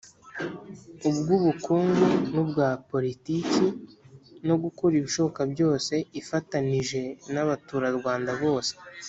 ubw'ubukungu 1.09 2.05
n'ubwa 2.33 2.67
politiki 2.91 3.65
no 4.47 4.55
gukora 4.63 4.93
ibishoboka 4.97 5.41
byose, 5.53 5.93
ifatanije 6.19 7.01
n'abaturarwanda 7.33 8.31
bose, 8.43 8.73